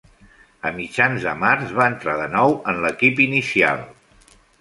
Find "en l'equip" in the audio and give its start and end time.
2.73-3.21